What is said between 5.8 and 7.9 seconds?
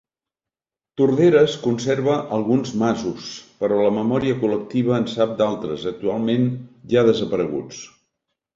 actualment ja desapareguts.